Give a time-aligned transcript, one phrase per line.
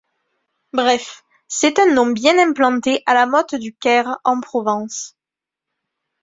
[0.73, 5.15] Bref, c’est un nom bien implanté à La Motte-du-Caire en Provence.